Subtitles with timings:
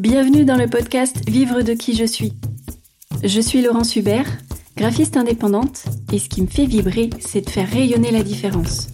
[0.00, 2.32] Bienvenue dans le podcast Vivre de qui je suis.
[3.22, 4.38] Je suis Laurence Hubert,
[4.74, 8.88] graphiste indépendante, et ce qui me fait vibrer, c'est de faire rayonner la différence.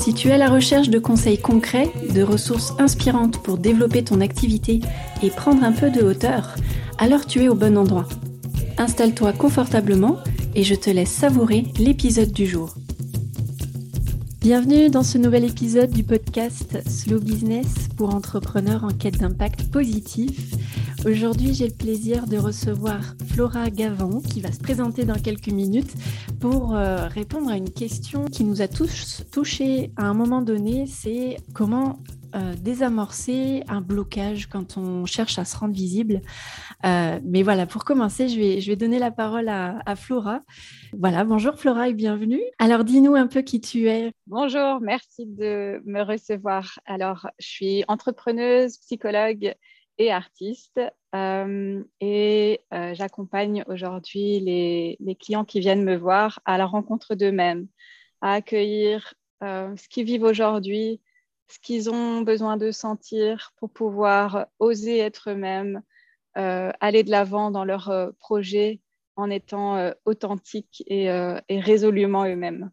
[0.00, 4.20] Si tu es à la recherche de conseils concrets, de ressources inspirantes pour développer ton
[4.20, 4.80] activité
[5.22, 6.56] et prendre un peu de hauteur,
[6.98, 8.06] alors tu es au bon endroit.
[8.76, 10.18] Installe-toi confortablement
[10.54, 12.74] et je te laisse savourer l'épisode du jour.
[14.42, 20.56] Bienvenue dans ce nouvel épisode du podcast Slow Business pour entrepreneurs en quête d'impact positif.
[21.06, 25.94] Aujourd'hui, j'ai le plaisir de recevoir Flora Gavant qui va se présenter dans quelques minutes
[26.40, 30.86] pour euh, répondre à une question qui nous a tous touchés à un moment donné,
[30.88, 32.00] c'est comment
[32.34, 36.22] euh, désamorcer un blocage quand on cherche à se rendre visible.
[36.84, 40.40] Euh, mais voilà, pour commencer, je vais, je vais donner la parole à, Flora.
[40.98, 42.40] Voilà, bonjour Flora et bienvenue.
[42.58, 44.12] Alors dis-nous un peu qui tu es.
[44.26, 46.78] Bonjour, merci de me recevoir.
[46.86, 49.54] Alors, je suis entrepreneuse, psychologue
[49.98, 50.80] et artiste.
[51.14, 52.60] Euh, et
[52.92, 57.66] j'accompagne aujourd'hui les, les, clients qui viennent me voir à la rencontre d'eux-mêmes,
[58.22, 61.00] à accueillir ce qu'ils vivent aujourd'hui,
[61.52, 65.82] ce qu'ils ont besoin de sentir pour pouvoir oser être eux-mêmes,
[66.38, 68.80] euh, aller de l'avant dans leur euh, projet
[69.16, 71.04] en étant euh, authentiques et,
[71.48, 72.70] et, résolument eux-mêmes.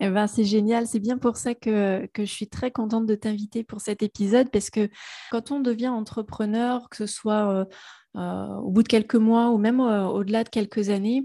[0.00, 3.14] Eh ben, c'est génial, c'est bien pour ça que, que, je suis très contente de
[3.14, 4.88] t'inviter pour cet épisode parce que
[5.30, 7.66] quand on devient entrepreneur, que ce soit
[8.14, 11.24] au bout de quelques mois ou même au-delà de quelques années,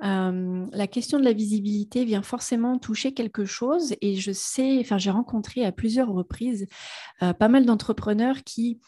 [0.00, 5.10] la question de la visibilité vient forcément toucher quelque chose et je sais, enfin j'ai
[5.10, 6.66] rencontré à plusieurs reprises
[7.20, 8.80] pas mal d'entrepreneurs qui,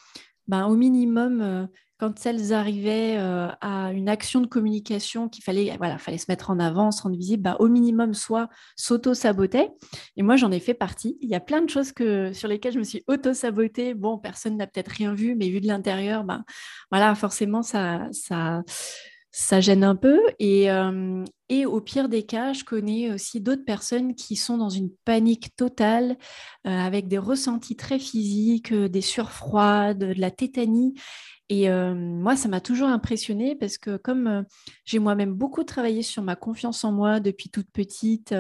[0.47, 6.17] ben, au minimum, quand elles arrivaient à une action de communication qu'il fallait, voilà, fallait
[6.17, 9.71] se mettre en avant, se rendre visible, ben, au minimum, soit s'auto-sabotaient.
[10.17, 11.19] Et moi, j'en ai fait partie.
[11.21, 13.93] Il y a plein de choses que, sur lesquelles je me suis auto-sabotée.
[13.93, 16.43] Bon, personne n'a peut-être rien vu, mais vu de l'intérieur, ben,
[16.91, 18.63] voilà, forcément, ça, ça,
[19.33, 20.19] ça gêne un peu.
[20.39, 24.69] Et, euh, et, au pire des cas, je connais aussi d'autres personnes qui sont dans
[24.69, 26.17] une panique totale,
[26.67, 30.95] euh, avec des ressentis très physiques, euh, des surfroids, de, la tétanie.
[31.53, 34.45] Et moi, ça m'a toujours impressionnée parce que comme
[34.85, 38.33] j'ai moi-même beaucoup travaillé sur ma confiance en moi depuis toute petite,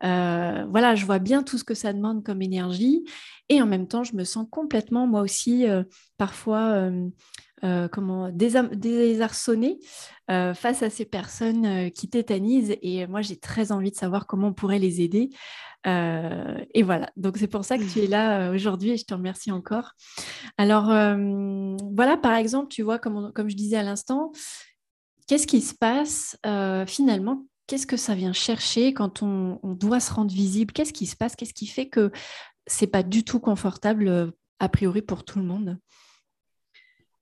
[0.00, 3.02] voilà, je vois bien tout ce que ça demande comme énergie.
[3.48, 5.66] Et en même temps, je me sens complètement, moi aussi,
[6.18, 6.88] parfois
[7.64, 9.78] euh, comment désarçonner
[10.30, 12.76] euh, face à ces personnes euh, qui tétanisent.
[12.82, 15.30] Et moi, j'ai très envie de savoir comment on pourrait les aider.
[15.86, 19.52] et voilà, donc c'est pour ça que tu es là aujourd'hui et je te remercie
[19.52, 19.92] encore.
[20.58, 20.86] Alors,
[21.94, 24.32] voilà, par exemple, tu vois, comme, je disais à l'instant,
[25.28, 26.36] qu'est-ce qui se passe
[26.88, 27.46] finalement?
[27.68, 30.72] Qu'est-ce que ça vient chercher quand on, on doit se rendre visible?
[30.72, 31.36] Qu'est-ce qui se passe?
[31.36, 32.10] Qu'est-ce qui fait que
[32.66, 35.78] c'est pas du tout confortable a priori pour tout le monde?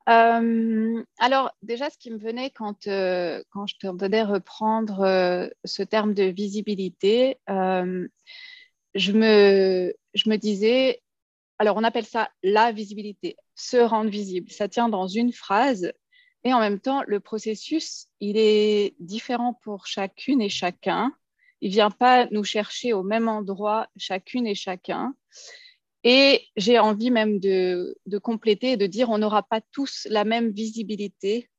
[0.09, 5.82] Euh, alors, déjà, ce qui me venait quand, euh, quand je t'entendais reprendre euh, ce
[5.82, 11.03] terme de visibilité, je, me, je me disais,
[11.59, 14.50] alors on appelle ça la visibilité, se rendre visible.
[14.50, 15.93] Ça tient dans une phrase
[16.44, 21.12] et en même temps, le processus, il est différent pour chacune et chacun.
[21.62, 25.14] Il ne vient pas nous chercher au même endroit, chacune et chacun.
[26.04, 30.25] Et j'ai envie même de, de, compléter et de dire on n'aura pas tous la
[30.25, 31.50] même visibilité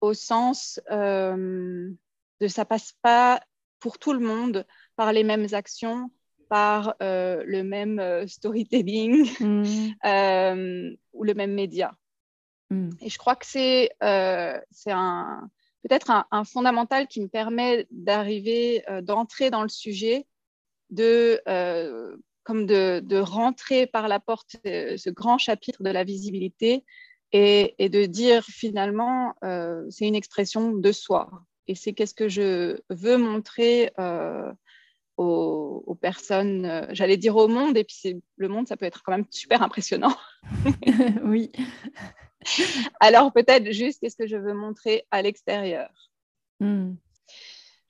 [0.00, 1.90] au sens euh,
[2.40, 3.40] de ça passe pas
[3.80, 6.10] pour tout le monde par les mêmes actions,
[6.48, 9.64] par euh, le même euh, storytelling mm.
[10.04, 11.94] euh, ou le même média.
[12.70, 12.90] Mm.
[13.00, 15.48] Et je crois que c'est un
[15.82, 20.26] peut-être un, un, fondamental qui me permet d'arriver, d'entrer dans le sujet,
[20.90, 21.40] de
[22.48, 26.82] comme de, de, rentrer par la porte euh, ce grand chapitre de la visibilité
[27.30, 31.28] et, et de dire finalement, euh, c'est une expression de soi.
[31.66, 34.50] Et c'est qu'est-ce que je veux montrer euh,
[35.18, 39.02] aux, aux, personnes, euh, j'allais dire au monde, et puis le monde, ça peut être
[39.02, 40.16] quand même super impressionnant.
[41.24, 41.52] oui.
[42.98, 45.90] Alors peut-être juste qu'est-ce que je veux montrer à l'extérieur?
[46.60, 46.94] Mm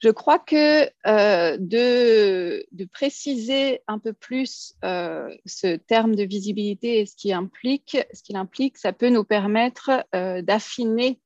[0.00, 7.00] je crois que euh, de, de, préciser un peu plus euh, ce terme de visibilité
[7.00, 11.20] et ce qu'il implique, ce qu'il implique, ça peut nous permettre euh, d'affiner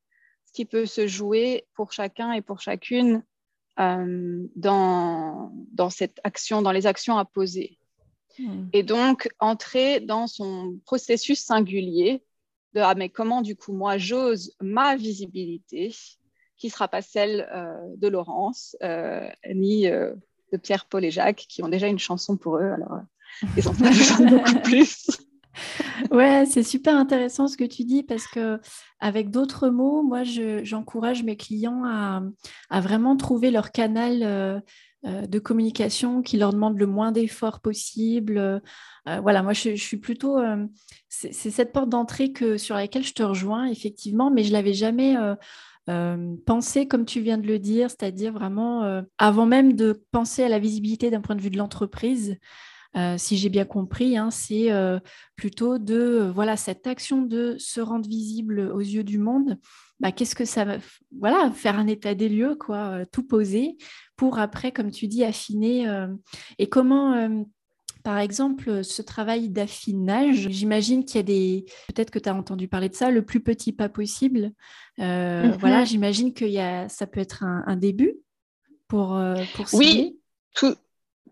[0.47, 3.23] ce qui peut se jouer pour chacun et pour chacune
[3.79, 7.79] dans, dans cette action, dans les actions à poser.
[8.39, 8.67] Mmh.
[8.75, 12.23] Et donc entrer dans son processus singulier
[12.75, 15.95] de ah mais comment du coup moi j'ose ma visibilité
[16.63, 20.15] qui ne sera pas celle euh, de Laurence, euh, ni euh,
[20.53, 22.71] de Pierre, Paul et Jacques, qui ont déjà une chanson pour eux.
[22.71, 23.01] Alors,
[23.57, 25.09] Ils ont besoin beaucoup plus.
[26.13, 28.61] Ouais, c'est super intéressant ce que tu dis parce que
[29.01, 34.63] avec d'autres mots, moi, j'encourage mes clients à, vraiment trouver leur canal
[35.05, 38.39] euh, de communication qui leur demande le moins d'efforts possible.
[38.39, 38.61] Euh,
[39.21, 40.39] voilà, moi, je, suis plutôt.
[41.09, 45.17] c'est cette porte d'entrée que sur laquelle je te rejoins effectivement, mais je l'avais jamais.
[45.87, 50.59] Pensé comme tu viens de le dire, c'est-à-dire vraiment avant même de penser à la
[50.59, 52.39] visibilité d'un point de vue de l'entreprise,
[52.97, 54.99] euh, si j'ai bien compris, hein, c'est euh,
[55.35, 59.59] plutôt de euh, voilà cette action de se rendre visible aux yeux du monde.
[59.99, 60.77] Bah, qu'est-ce que ça va
[61.19, 63.77] voilà faire un état des lieux quoi, tout poser
[64.17, 65.87] pour après, comme tu dis, affiner
[66.59, 67.45] et comment
[68.03, 71.65] par exemple, ce travail d'affinage, j'imagine qu'il y a des.
[71.89, 74.53] Peut-être que tu as entendu parler de ça, le plus petit pas possible.
[74.99, 76.89] Voilà, mmh j'imagine que y a...
[76.89, 78.17] ça peut être un, début
[78.89, 79.21] pour,
[79.55, 80.19] pour Oui,
[80.55, 80.77] tout,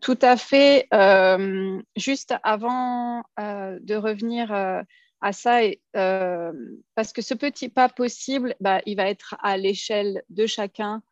[0.00, 0.86] tout à fait.
[0.92, 4.82] Euh, juste avant euh, de revenir euh,
[5.20, 5.60] à ça,
[5.92, 11.02] parce que ce petit pas possible, bah, il va être à l'échelle de chacun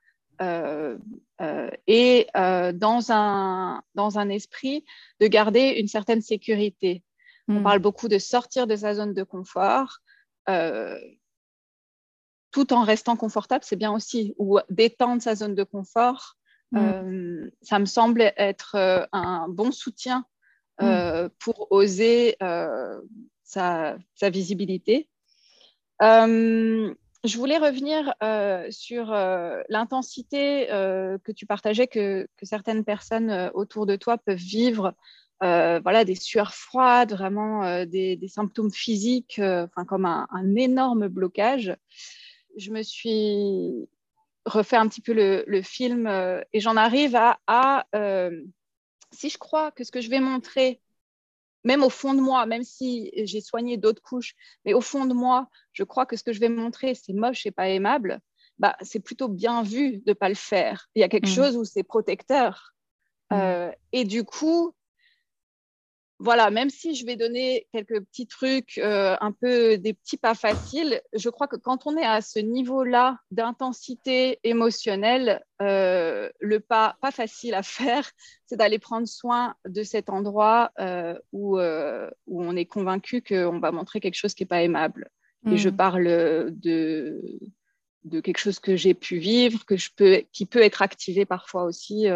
[0.40, 4.84] et dans, un, dans un esprit
[5.20, 7.02] de garder une certaine sécurité.
[7.48, 7.62] On hmm.
[7.62, 10.00] parle beaucoup de sortir de sa zone de confort
[12.50, 16.38] tout en restant confortable, c'est bien aussi, ou d'étendre sa zone de confort
[16.72, 16.78] Mm.
[16.78, 20.24] Euh, ça me semble être euh, un bon soutien
[20.80, 20.84] mm.
[20.84, 22.36] euh, pour oser
[23.42, 25.08] sa, visibilité.
[27.24, 28.14] Je voulais revenir
[28.70, 29.06] sur
[29.68, 34.94] l'intensité que tu partageais, que, certaines personnes autour de toi peuvent vivre
[35.40, 41.76] voilà, des sueurs froides, vraiment des, symptômes physiques, enfin comme un, énorme blocage.
[42.56, 43.88] Je me suis
[44.48, 48.42] refait un petit peu le, film euh, et j'en arrive à, euh,
[49.12, 50.80] si je crois que ce que je vais montrer,
[51.68, 54.34] même au fond de moi, même si j'ai soigné d'autres couches,
[54.64, 57.44] mais au fond de moi, je crois que ce que je vais montrer, c'est moche
[57.44, 58.20] et pas aimable,
[58.58, 60.88] bah, c'est plutôt bien vu de ne pas le faire.
[60.94, 61.34] Il y a quelque mmh.
[61.34, 62.74] chose où c'est protecteur.
[63.30, 63.34] Mmh.
[63.34, 64.74] Euh, et du coup,
[66.20, 70.34] voilà, même si je vais donner quelques petits trucs, euh, un peu des petits pas
[70.34, 76.96] faciles, je crois que quand on est à ce niveau-là d'intensité émotionnelle, euh, le pas
[77.00, 78.10] pas facile à faire,
[78.46, 83.70] c'est d'aller prendre soin de cet endroit euh, où, où on est convaincu qu'on va
[83.70, 85.10] montrer quelque chose qui n'est pas aimable.
[85.46, 85.76] Et je hmm.
[85.76, 86.04] parle
[86.50, 87.22] de,
[88.02, 91.62] de quelque chose que j'ai pu vivre, que je peux, qui peut être activé parfois
[91.62, 92.06] aussi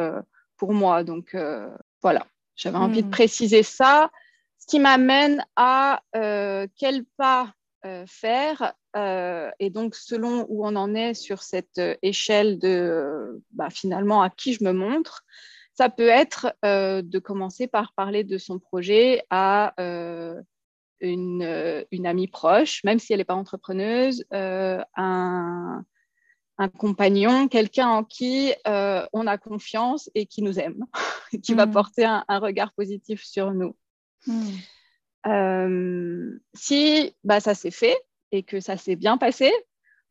[0.56, 1.04] pour moi.
[1.04, 1.37] Donc
[2.02, 2.26] voilà.
[2.56, 3.12] J'avais envie de hmm.
[3.12, 4.10] préciser ça,
[4.58, 7.52] ce qui m'amène à euh, quel pas
[7.84, 8.75] euh, faire.
[8.96, 14.31] Euh, et donc, selon où on en est sur cette échelle de bah, finalement à
[14.31, 15.25] qui je me montre,
[15.75, 19.72] ça peut être de commencer par parler de son projet à
[21.00, 25.82] une, une, amie proche, même si elle n'est pas entrepreneuse, un,
[26.58, 30.84] un compagnon, quelqu'un en qui euh, on a confiance et qui nous aime,
[31.43, 31.72] qui va hmm.
[31.72, 33.76] porter un, regard positif sur nous.
[34.26, 34.50] Hmm.
[35.26, 37.96] Euh, si bah, ça s'est fait
[38.32, 39.52] et que ça s'est bien passé,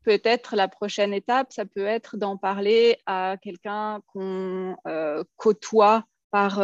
[0.03, 6.61] peut-être la prochaine étape, ça peut être d'en parler à quelqu'un qu'on euh, côtoie par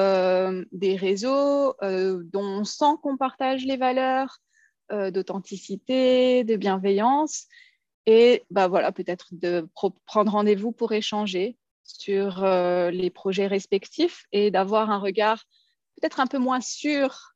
[0.72, 4.38] des réseaux dont on sent qu'on partage les valeurs
[4.89, 7.48] d'authenticité, de bienveillance
[8.08, 9.68] et bah voilà, peut-être de
[10.06, 15.44] prendre rendez-vous pour échanger sur euh, les projets respectifs et d'avoir un regard
[16.00, 17.34] peut-être un peu moins sûr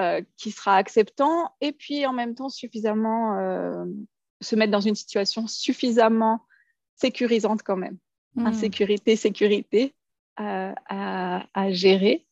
[0.00, 3.84] euh, qui sera acceptant et puis en même temps suffisamment euh,
[4.40, 6.46] se mettre dans une situation suffisamment
[6.94, 7.98] sécurisante quand même.
[8.36, 8.46] Mmh.
[8.46, 9.94] Insécurité, sécurité
[10.36, 12.24] à, à, gérer.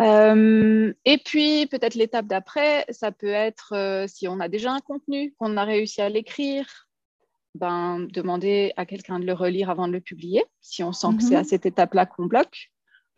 [0.00, 4.80] Euh, et puis, peut-être l'étape d'après, ça peut être euh, si on a déjà un
[4.80, 6.88] contenu, qu'on a réussi à l'écrire,
[7.54, 11.22] ben, demander à quelqu'un de le relire avant de le publier, si on sent que
[11.24, 11.46] c'est à mhm.
[11.46, 12.70] cette étape-là qu'on bloque,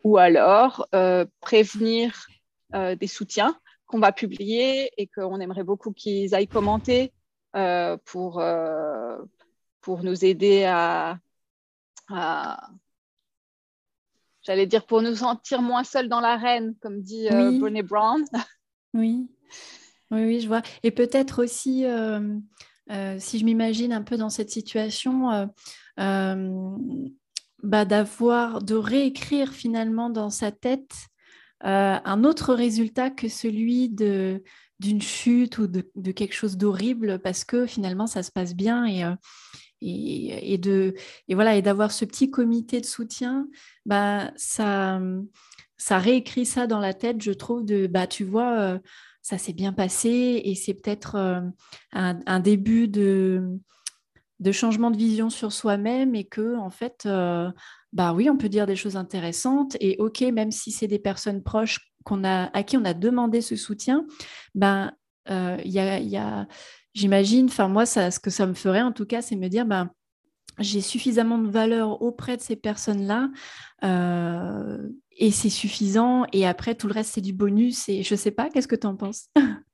[0.03, 2.25] ou alors euh, prévenir
[2.73, 7.11] des soutiens qu'on va publier et qu'on aimerait beaucoup qu'ils aillent commenter
[8.05, 8.41] pour,
[9.81, 11.17] pour nous aider à,
[12.07, 12.69] à
[14.43, 18.23] j'allais dire pour nous sentir moins seuls dans l'arène, comme dit euh, Brené Brown.
[18.93, 19.27] oui.
[20.11, 20.61] oui, oui, je vois.
[20.83, 22.37] Et peut-être aussi, euh,
[22.91, 25.49] euh, si je m'imagine un peu dans cette situation,
[27.63, 30.93] bah, d'avoir, de réécrire finalement dans sa tête
[31.63, 34.43] un autre résultat que celui de
[34.79, 38.87] d'une chute ou de, de quelque chose d'horrible parce que finalement ça se passe bien
[38.87, 39.03] et,
[39.81, 40.93] et, de,
[41.27, 43.47] et voilà, et d'avoir ce petit comité de soutien,
[43.85, 44.99] bah, ça,
[45.77, 48.79] ça réécrit ça dans la tête, je trouve, de bah tu vois,
[49.21, 51.53] ça s'est bien passé et c'est peut-être un,
[52.25, 53.59] un, début de,
[54.39, 57.07] de changement de vision sur soi-même et que en fait
[57.93, 61.43] bah oui, on peut dire des choses intéressantes et ok, même si c'est des personnes
[61.43, 64.05] proches qu'on a, à qui on a demandé ce soutien,
[64.55, 64.93] ben
[65.29, 65.79] euh, il y
[66.17, 66.47] a,
[66.93, 69.65] j'imagine, enfin moi, ça, ce que ça me ferait en tout cas, c'est me dire,
[69.65, 69.91] ben
[70.59, 73.29] j'ai suffisamment de valeur auprès de ces personnes-là
[73.83, 76.25] euh, et c'est suffisant.
[76.33, 77.87] Et après, tout le reste, c'est du bonus.
[77.89, 79.27] Et je sais pas, qu'est-ce que tu en penses?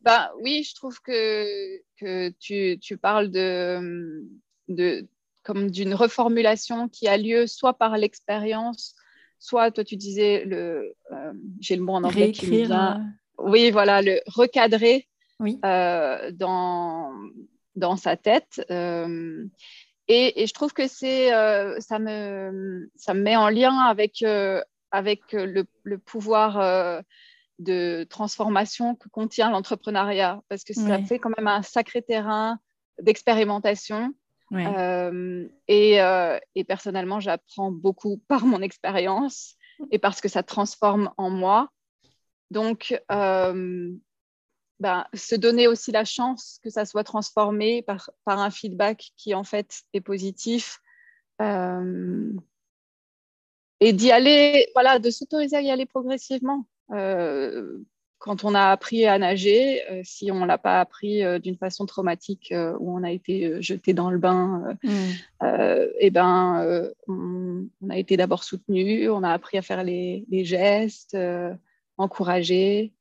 [0.00, 4.24] Ben, Oui, je trouve que, que tu, tu parles de,
[4.66, 5.06] de,
[5.44, 8.96] comme d'une reformulation qui a lieu soit par l'expérience,
[9.38, 12.96] soit toi tu disais le, euh, j'ai le mot en anglais qui vient.
[12.96, 13.44] Euh.
[13.44, 15.08] Oui, voilà, le recadrer
[15.42, 15.60] oui.
[15.64, 17.12] Euh, dans
[17.76, 18.60] dans sa tête.
[20.08, 21.28] Et, et, je trouve que c'est
[21.80, 24.24] ça me ça me met en lien avec
[24.90, 27.02] avec le, le pouvoir
[27.58, 32.58] de transformation que contient l'entrepreneuriat parce que ça fait quand même un sacré terrain
[33.00, 34.12] d'expérimentation
[34.54, 39.56] euh, euh, et, personnellement, j'apprends beaucoup par mon expérience
[39.90, 41.68] et parce que ça transforme en moi.
[42.50, 43.90] Donc, euh,
[44.82, 49.34] ben, se donner aussi la chance que ça soit transformé par, par un feedback qui
[49.34, 50.80] en fait est positif.
[53.80, 56.66] et d'y aller, voilà, de s'autoriser à y aller progressivement
[58.22, 61.56] quand on a appris à nager, euh, si on ne l'a pas appris euh, d'une
[61.56, 65.48] façon traumatique euh, où on a été jeté dans le bain, mm.
[65.98, 71.16] et ben, on, a été d'abord soutenu, on a appris à faire les, les gestes,
[71.98, 72.92] encouragé.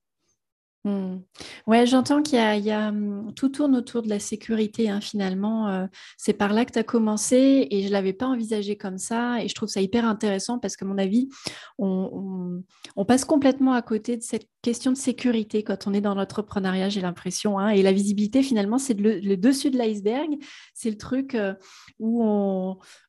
[0.83, 1.19] Hmm.
[1.67, 5.67] Ouais, j'entends qu'il y, a, hmm, tout tourne autour de la sécurité hein, finalement.
[5.67, 5.85] Euh,
[6.17, 9.47] c'est par là que tu as commencé et je l'avais pas envisagé comme ça et
[9.47, 11.29] je trouve ça hyper intéressant parce que, mon avis,
[11.77, 12.63] on,
[13.07, 17.01] passe complètement à côté de cette question de sécurité quand on est dans l'entrepreneuriat, j'ai
[17.01, 17.59] l'impression.
[17.59, 20.35] Hein, et la visibilité, finalement, c'est le, dessus de l'iceberg.
[20.73, 21.53] C'est le truc euh,
[21.99, 22.23] où,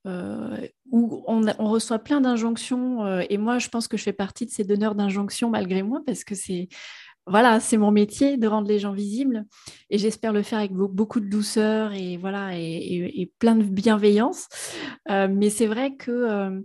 [0.06, 0.56] euh,
[0.90, 4.94] on, reçoit plein d'injonctions et moi, je pense que je fais partie de ces donneurs
[4.94, 6.68] d'injonctions malgré moi parce que c'est
[7.26, 9.44] voilà, c'est mon métier de rendre les gens visibles
[9.90, 14.48] et j'espère le faire avec beaucoup de douceur et voilà et, plein de bienveillance.
[15.08, 16.60] Euh, mais c'est vrai que euh,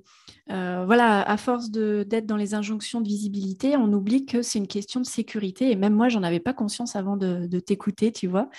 [0.50, 4.68] euh, voilà, à force d'être dans les injonctions de visibilité, on oublie que c'est une
[4.68, 8.50] question de sécurité et même moi, j'en avais pas conscience avant de, t'écouter, tu vois.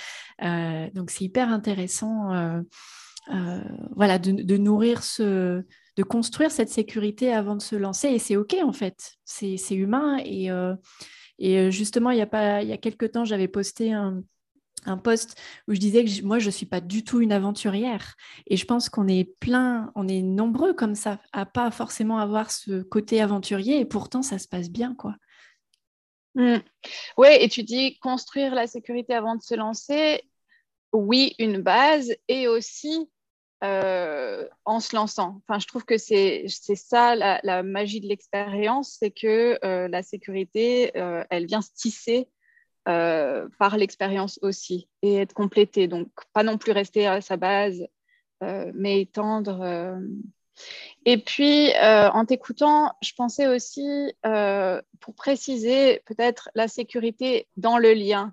[0.94, 2.62] donc c'est hyper intéressant,
[3.96, 5.64] voilà, de, nourrir ce
[5.96, 10.18] de construire cette sécurité avant de se lancer et c'est ok en fait, c'est humain
[10.24, 10.48] et
[11.38, 14.22] et euh, justement, il y a, pas, il y a quelques temps, j'avais posté un,
[14.86, 18.14] un post où je disais que moi, je ne suis pas du tout une aventurière.
[18.46, 22.50] Et je pense qu'on est plein, on est nombreux comme ça, à pas forcément avoir
[22.50, 23.80] ce côté aventurier.
[23.80, 25.14] Et pourtant, ça se passe bien, quoi.
[26.34, 26.58] Mmh.
[27.16, 30.22] Oui, et tu dis construire la sécurité avant de se lancer.
[30.92, 32.14] Oui, une base.
[32.28, 33.08] Et aussi,
[33.64, 35.42] euh, en se lançant.
[35.42, 40.96] Enfin, je trouve que c'est ça la, magie de l'expérience, c'est que euh, la sécurité,
[40.96, 42.28] euh, elle vient se tisser
[42.84, 45.88] par l'expérience aussi et être complétée.
[45.88, 47.86] Donc, pas non plus rester à sa base,
[48.40, 49.98] mais étendre.
[51.04, 58.32] Et puis, en t'écoutant, je pensais aussi, pour préciser peut-être la sécurité dans le lien.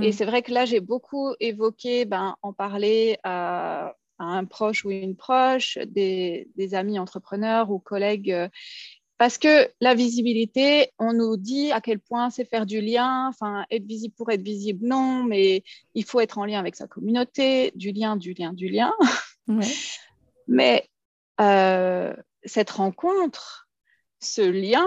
[0.00, 0.12] Et mm.
[0.12, 4.90] c'est vrai que là, j'ai beaucoup évoqué ben, en parler à à un proche ou
[4.90, 8.32] une proche, des, amis entrepreneurs ou collègues.
[8.32, 8.48] Euh,
[9.16, 13.64] parce que la visibilité, on nous dit à quel point c'est faire du lien, enfin
[13.70, 15.62] être visible pour être visible, non, mais
[15.94, 18.92] il faut être en lien avec sa communauté, du lien, du lien, du lien.
[20.48, 20.88] mais
[21.40, 22.14] euh,
[22.44, 23.68] cette rencontre,
[24.20, 24.86] ce lien,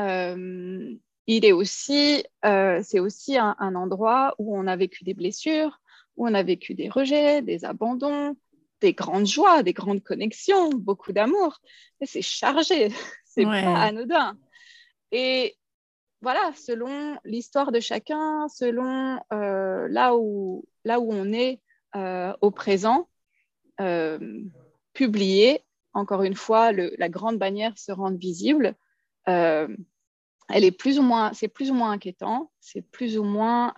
[0.00, 0.92] euh,
[1.28, 5.80] il est aussi, c'est aussi un, endroit où on a vécu des blessures,
[6.16, 8.36] où on a vécu des rejets, des abandons,
[8.80, 11.60] des grandes joies, des grandes connexions, beaucoup d'amour.
[12.00, 12.88] Mais c'est chargé,
[13.24, 14.36] c'est pas anodin.
[15.12, 15.56] Et
[16.22, 21.60] voilà, selon l'histoire de chacun, selon euh, là, où, là où on est
[21.94, 23.08] euh, au présent,
[23.80, 24.18] euh,
[24.92, 28.74] publier, encore une fois, la grande bannière se rendre visible,
[29.26, 33.74] elle est plus ou moins, c'est plus ou moins inquiétant, c'est plus ou moins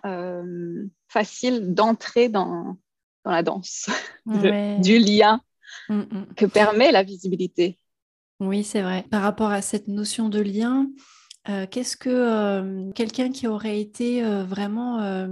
[1.07, 2.77] facile d'entrer dans,
[3.29, 3.89] dans la danse,
[4.25, 5.41] du lien
[5.87, 6.27] mm, mm.
[6.35, 7.77] que permet la visibilité.
[8.39, 9.05] Oui, c'est vrai.
[9.11, 10.87] Par rapport à cette notion de lien,
[11.49, 15.29] euh, qu'est-ce que euh, quelqu'un qui aurait été euh, vraiment,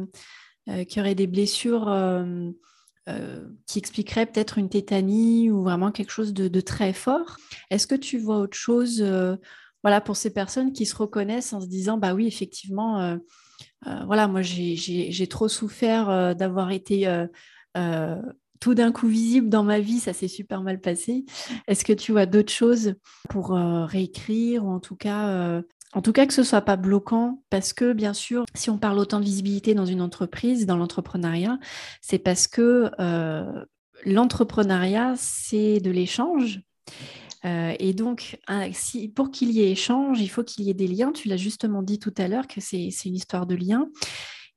[0.88, 1.86] qui aurait des blessures,
[3.66, 7.38] qui expliquerait peut-être une tétanie ou vraiment quelque chose de, de très fort,
[7.70, 9.02] est-ce que tu vois autre chose
[9.84, 13.18] voilà, pour ces personnes qui se reconnaissent en se disant, bah oui, effectivement,
[14.06, 17.08] voilà, moi j'ai trop souffert d'avoir été
[18.60, 21.26] tout d'un coup visible dans ma vie, ça s'est super mal passé.
[21.68, 22.96] Est-ce que tu vois d'autres choses
[23.30, 25.62] pour réécrire ou en tout cas
[25.94, 29.00] en tout cas, que ce soit pas bloquant, parce que bien sûr, si on parle
[29.00, 31.60] autant de visibilité dans une entreprise, dans l'entrepreneuriat,
[32.02, 33.66] c'est parce que euh,
[34.06, 36.62] l'entrepreneuriat, c'est de l'échange.
[37.46, 38.38] Euh, et donc,
[39.16, 41.12] pour qu'il y ait échange, il faut qu'il y ait des liens.
[41.12, 43.88] Tu l'as justement dit tout à l'heure que c'est une histoire de liens.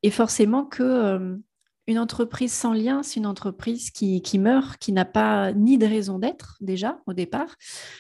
[0.03, 1.37] Et forcément que euh,
[1.87, 6.19] une entreprise sans lien, c'est une entreprise qui, meurt, qui n'a pas ni de raison
[6.19, 7.57] d'être déjà au départ,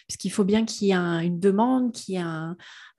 [0.06, 2.18] puisqu'il faut bien qu'il y ait une demande, qu'il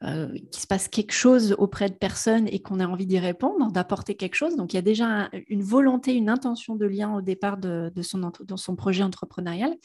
[0.04, 4.16] euh, se passe quelque chose auprès de personnes et qu'on ait envie d'y répondre, d'apporter
[4.16, 4.56] quelque chose.
[4.56, 8.32] Donc il y a déjà une volonté, une intention de lien au départ de, son,
[8.44, 9.76] dans son projet entrepreneurial.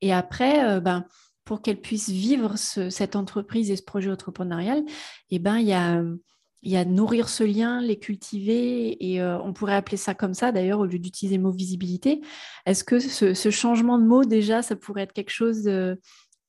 [0.00, 1.04] Et après, euh, ben,
[1.44, 4.84] pour qu'elle puisse vivre cette entreprise et ce projet entrepreneurial,
[5.30, 6.02] eh ben, il y a
[6.62, 10.34] il y a nourrir ce lien, les cultiver, et euh, on pourrait appeler ça comme
[10.34, 12.20] ça d'ailleurs au lieu d'utiliser le mot visibilité.
[12.66, 15.94] Est-ce que ce, changement de mot déjà, ça pourrait être quelque chose, euh,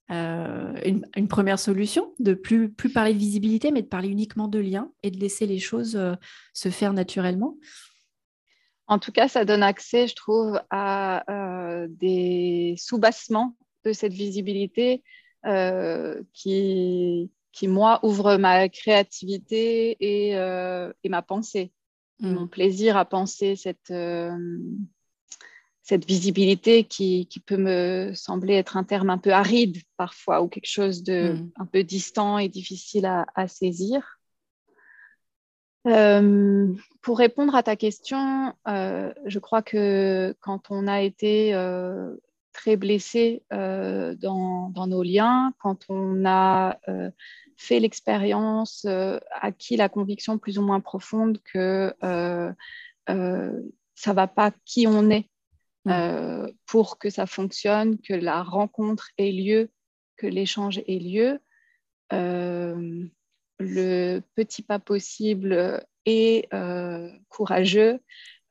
[0.10, 4.92] une, première solution, de plus, plus parler de visibilité, mais de parler uniquement de lien
[5.04, 6.16] et de laisser les choses euh,
[6.54, 7.58] se faire naturellement?
[8.88, 11.24] En tout cas, ça donne accès, je trouve, à
[11.90, 15.04] des sous-bassements de cette visibilité
[16.34, 21.72] qui qui, moi, ouvre ma créativité et, euh, ma pensée,
[22.20, 22.34] mm.
[22.34, 24.38] mon plaisir à penser cette, euh,
[25.82, 30.70] cette visibilité qui, peut me sembler être un terme un peu aride parfois ou quelque
[30.70, 31.52] chose de mm.
[31.58, 34.20] un peu distant et difficile à, saisir.
[35.88, 36.68] Euh,
[37.02, 41.54] pour répondre à ta question, je crois que quand on a été
[42.54, 47.12] très blessé euh, dans, nos liens, quand on a euh,
[47.58, 51.94] fait l'expérience, euh, acquis la conviction plus ou moins profonde que
[53.96, 55.30] ça va pas qui on est
[55.86, 56.52] mm.
[56.66, 59.70] pour que ça fonctionne, que la rencontre ait lieu,
[60.16, 61.40] que l'échange ait lieu.
[62.12, 63.10] le
[64.36, 66.50] petit pas possible est
[67.28, 68.00] courageux,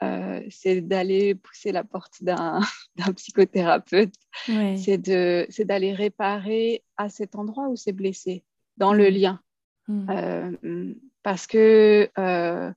[0.02, 2.60] euh, c'est d'aller pousser la porte d'un
[3.16, 4.14] psychothérapeute,
[4.46, 8.44] c'est d'aller réparer à cet endroit où c'est blessé,
[8.76, 9.14] dans le mm.
[9.14, 9.40] lien.
[9.88, 10.10] Mm.
[10.10, 12.72] Euh, parce que euh,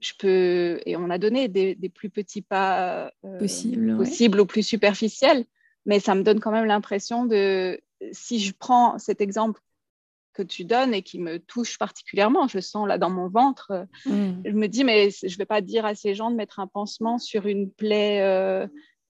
[0.00, 5.44] je peux, et on a donné des, plus petits pas possibles possible ou plus superficiels,
[5.86, 7.80] mais ça me donne quand même l'impression de,
[8.12, 9.60] si je prends cet exemple
[10.40, 12.48] que tu donnes et qui me touche particulièrement.
[12.48, 13.86] Je sens là dans mon ventre.
[14.06, 14.42] Mm.
[14.44, 16.66] Je me dis, mais je ne vais pas dire à ces gens de mettre un
[16.66, 18.66] pansement sur une plaie euh,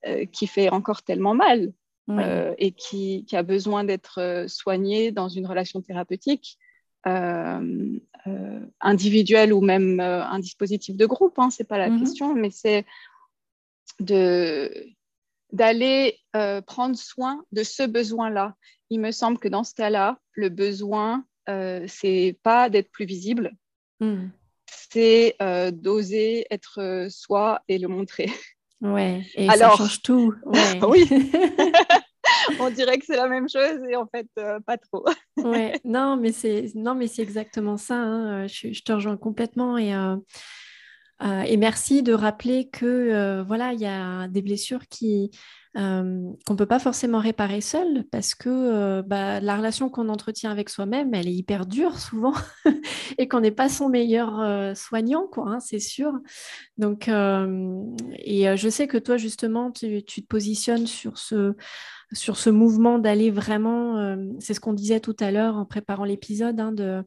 [0.07, 1.71] euh, qui fait encore tellement mal
[2.09, 6.57] euh, et qui, a besoin d'être soignée dans une relation thérapeutique.
[8.81, 11.99] individuelle ou même un dispositif de groupe, hein, ce n'est pas la mm-hmm.
[11.99, 12.85] question, mais c'est
[13.99, 14.71] de,
[15.51, 16.17] d'aller
[16.65, 18.55] prendre soin de ce besoin-là
[18.89, 23.51] il me semble que dans ce cas-là, le besoin, euh, c'est pas d'être plus visible,
[23.99, 24.27] hmm.
[24.65, 28.31] c'est euh, d'oser être euh, soi et le montrer.
[28.81, 30.33] Ouais, et Alors, ça change tout.
[30.87, 31.07] oui.
[32.59, 35.05] On dirait que c'est la même chose et en fait, euh, pas trop.
[35.37, 37.95] ouais, non, mais c'est non, mais c'est exactement ça.
[37.95, 38.47] Hein.
[38.47, 39.93] Je, je, te rejoins complètement et.
[41.21, 45.31] Et merci de rappeler que voilà, il y a des blessures qui,
[45.75, 50.49] qu'on ne peut pas forcément réparer seul parce que euh, bah, la relation qu'on entretient
[50.49, 52.33] avec soi-même, elle est hyper dure souvent
[53.17, 56.13] et qu'on n'est pas son meilleur euh, soignant, quoi, hein, c'est sûr.
[56.77, 61.55] Donc, et je sais que toi, justement, tu, te positionnes sur ce,
[62.11, 66.59] sur ce mouvement d'aller vraiment, c'est ce qu'on disait tout à l'heure en préparant l'épisode,
[66.59, 67.03] hein, de...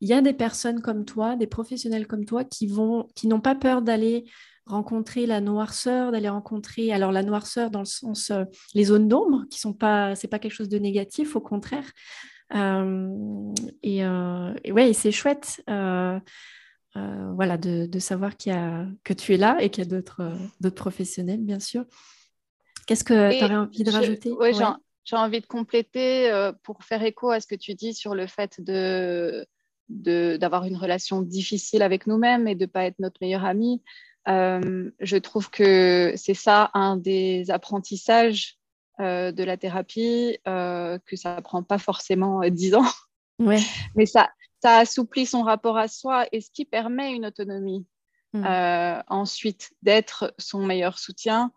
[0.00, 3.40] il y a des personnes comme toi, des professionnels comme toi qui vont, qui n'ont
[3.40, 4.24] pas peur d'aller
[4.66, 9.44] rencontrer la noirceur, d'aller rencontrer, alors la noirceur dans le sens, euh, les zones d'ombre,
[9.48, 11.90] qui sont pas, c'est pas quelque chose de négatif, au contraire.
[12.54, 15.62] Euh, et, euh, et, ouais, c'est chouette,
[16.96, 20.74] voilà, de, savoir qu'il y a, que tu es là et qu'il y a d'autres
[20.74, 21.84] professionnels, bien sûr.
[22.86, 24.32] Qu'est-ce que tu aurais envie de rajouter?
[24.38, 24.52] Oui,
[25.04, 28.60] j'ai envie de compléter pour faire écho à ce que tu dis sur le fait
[28.60, 29.46] de
[29.88, 33.82] d'avoir une relation difficile avec nous-mêmes et de ne pas être notre meilleur ami.
[34.28, 38.58] Euh, je trouve que c'est ça un des apprentissages
[39.00, 42.90] euh, de la thérapie, euh, que ça ne prend pas forcément dix ans,
[43.38, 43.60] ouais.
[43.94, 47.86] mais ça, ça assouplit son rapport à soi et ce qui permet une autonomie.
[48.32, 48.44] Hmm.
[49.08, 51.52] ensuite, d'être son meilleur soutien.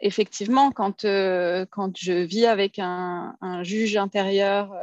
[0.00, 4.74] Effectivement, quand, quand je vis avec un, un juge intérieur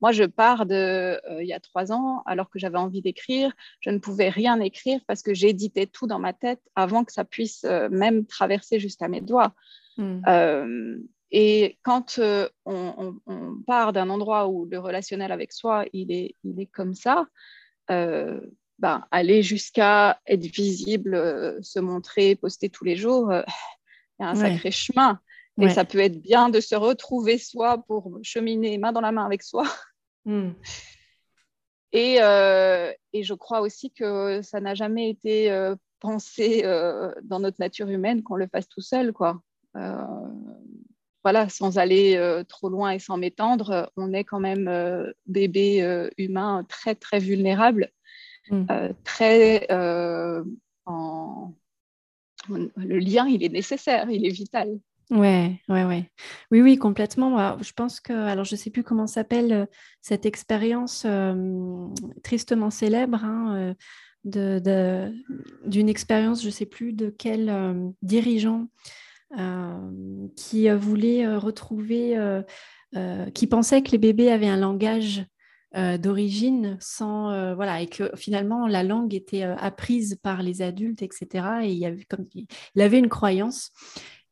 [0.00, 3.90] Moi, je pars de il y a trois ans, alors que j'avais envie d'écrire, je
[3.90, 7.64] ne pouvais rien écrire parce que j'éditais tout dans ma tête avant que ça puisse
[7.90, 9.52] même traverser jusqu'à mes doigts.
[9.98, 10.22] Hmm.
[11.32, 12.18] Et quand
[12.64, 13.14] on,
[13.66, 17.26] part d'un endroit où le relationnel avec soi, il est, il est comme ça,
[18.80, 24.34] ben, aller jusqu'à être visible, se montrer, poster tous les jours, il y a un
[24.34, 25.20] sacré chemin.
[25.60, 29.24] Et ça peut être bien de se retrouver soi pour cheminer main dans la main
[29.24, 29.64] avec soi.
[30.24, 30.50] Hmm.
[31.92, 37.40] Et, euh, et, je crois aussi que ça n'a jamais été euh, pensé euh, dans
[37.40, 39.12] notre nature humaine qu'on le fasse tout seul.
[39.12, 39.42] Quoi.
[41.24, 42.16] voilà, sans aller
[42.48, 47.90] trop loin et sans m'étendre, on est quand même bébé humain très, très vulnérable.
[48.50, 48.66] Hmm.
[49.04, 49.66] très
[50.86, 51.54] en...
[52.48, 54.80] Le lien, il est nécessaire, il est vital.
[55.10, 56.08] Ouais, ouais, ouais.
[56.52, 57.58] Oui, oui, complètement.
[57.60, 59.66] je pense que, alors je ne sais plus comment s'appelle euh,
[60.00, 61.88] cette expérience euh,
[62.22, 63.74] tristement célèbre hein, euh,
[64.60, 65.12] de,
[65.66, 68.68] d'une expérience, je ne sais plus de quel dirigeant
[70.36, 72.42] qui voulait retrouver,
[73.34, 75.24] qui pensait que les bébés avaient un langage
[75.72, 81.70] d'origine sans voilà et que finalement la langue était apprise par les adultes etc et
[81.70, 83.70] il y avait comme il avait une croyance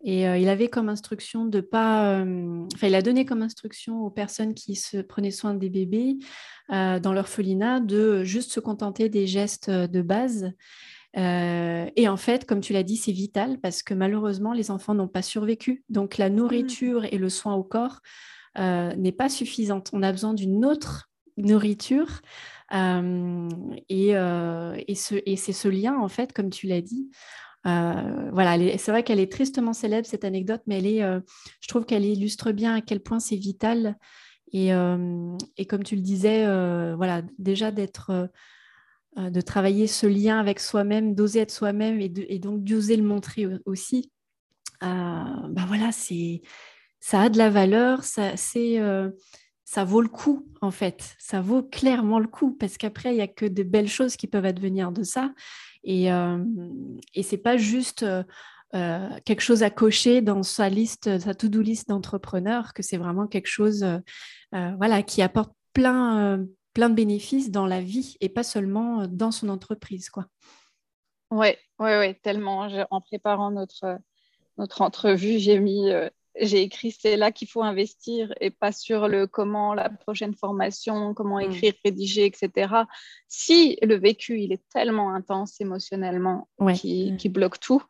[0.05, 2.21] et euh, il avait comme instruction de pas.
[2.21, 6.19] Euh, enfin, il a donné comme instruction aux personnes qui se prenaient soin des bébés
[6.71, 10.53] euh, dans l'orphelinat de juste se contenter des gestes de base.
[11.17, 15.09] et en fait, comme tu l'as dit, c'est vital parce que malheureusement, les enfants n'ont
[15.09, 15.83] pas survécu.
[15.89, 18.01] Donc, la nourriture et le soin au corps
[18.57, 19.91] n'est pas suffisante.
[19.93, 22.21] On a besoin d'une autre nourriture.
[22.71, 27.11] et, et c'est ce lien, en fait, comme tu l'as dit,
[27.67, 31.21] euh, voilà, c'est vrai qu'elle est tristement célèbre, cette anecdote, mais elle est, euh,
[31.61, 33.97] je trouve qu'elle illustre bien à quel point c'est vital.
[34.53, 35.37] Et, euh,
[35.69, 36.45] comme tu le disais,
[36.95, 38.31] voilà, déjà d'être,
[39.17, 43.47] de travailler ce lien avec soi-même, d'oser être soi-même et, et, donc d'oser le montrer
[43.67, 44.11] aussi.
[44.81, 46.41] ben voilà, c'est,
[47.01, 48.81] ça a de la valeur, ça, c'est,
[49.69, 51.15] ça vaut le coup en fait.
[51.19, 54.27] Ça vaut clairement le coup parce qu'après, il n'y a que de belles choses qui
[54.27, 55.35] peuvent advenir de ça.
[55.85, 56.43] Et, euh,
[57.15, 58.23] ce n'est pas juste euh,
[58.75, 63.27] euh, quelque chose à cocher dans sa liste, sa to-do list d'entrepreneur, que c'est vraiment
[63.27, 63.85] quelque chose
[64.53, 69.51] voilà, qui apporte plein, plein de bénéfices dans la vie et pas seulement dans son
[69.51, 70.09] entreprise.
[70.09, 70.25] Quoi.
[71.31, 72.67] Oui, ouais, ouais, tellement.
[72.91, 73.99] En préparant notre,
[74.57, 75.91] notre entrevue, j'ai mis
[76.41, 81.15] j'ai écrit c'est là qu'il faut investir et pas sur le comment, la prochaine formation,
[81.15, 81.51] comment mm.
[81.53, 82.75] écrire, rédiger, etc.
[83.29, 87.83] Si le vécu, il est tellement intense émotionnellement qui, qui, bloque tout,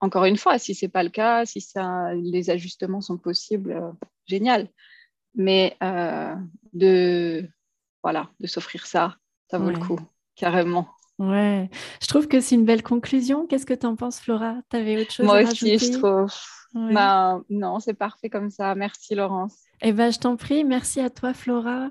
[0.00, 3.92] encore une fois, si c'est pas le cas, si ça, les ajustements sont possibles, euh,
[4.26, 4.68] génial.
[5.34, 6.34] Mais euh,
[6.72, 7.48] de,
[8.02, 9.16] voilà, de s'offrir ça,
[9.50, 9.98] ça vaut le coup,
[10.34, 10.88] carrément.
[11.18, 11.70] Ouais,
[12.02, 13.46] je trouve que c'est une belle conclusion.
[13.46, 14.56] Qu'est-ce que tu en penses, Flora?
[14.70, 16.30] Tu avais autre chose Moi à aussi, je trouve.
[16.76, 18.74] Ben, non, c'est parfait comme ça.
[18.74, 19.54] Merci, Laurence.
[19.82, 20.64] Eh ben, je t'en prie.
[20.64, 21.88] Merci à toi, Flora.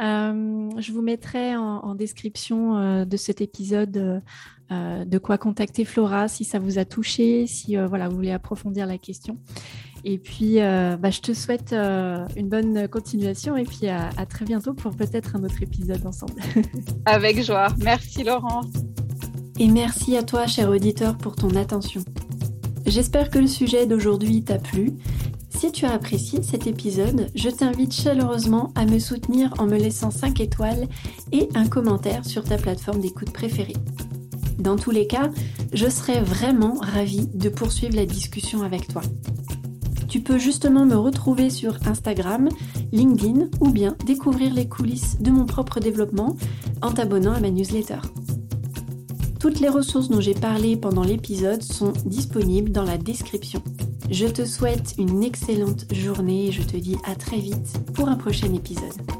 [0.00, 4.22] Euh, je vous mettrai en, description euh, de cet épisode
[4.70, 8.86] euh, de quoi contacter Flora si ça vous a touché, si voilà, vous voulez approfondir
[8.86, 9.38] la question.
[10.04, 14.74] Et puis, bah, je te souhaite une bonne continuation et puis à, à très bientôt
[14.74, 16.40] pour peut-être un autre épisode ensemble.
[17.04, 17.68] Avec joie.
[17.78, 18.66] Merci, Laurence.
[19.58, 22.02] Et merci à toi, cher auditeur, pour ton attention.
[22.92, 24.92] J'espère que le sujet d'aujourd'hui t'a plu.
[25.48, 30.10] Si tu as apprécié cet épisode, je t'invite chaleureusement à me soutenir en me laissant
[30.10, 30.86] 5 étoiles
[31.32, 33.76] et un commentaire sur ta plateforme d'écoute préférée.
[34.58, 35.30] Dans tous les cas,
[35.72, 39.00] je serais vraiment ravie de poursuivre la discussion avec toi.
[40.06, 42.50] Tu peux justement me retrouver sur Instagram,
[42.92, 46.36] LinkedIn ou bien découvrir les coulisses de mon propre développement
[46.82, 48.00] en t'abonnant à ma newsletter.
[49.42, 53.60] Toutes les ressources dont j'ai parlé pendant l'épisode sont disponibles dans la description.
[54.08, 58.14] Je te souhaite une excellente journée et je te dis à très vite pour un
[58.14, 59.11] prochain épisode.